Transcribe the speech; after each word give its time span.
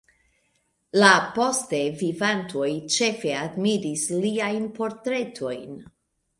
La 1.03 1.11
poste 1.35 1.81
vivantoj 1.99 2.71
ĉefe 2.97 3.37
admiris 3.45 4.09
liajn 4.27 4.69
portretojn. 4.81 5.81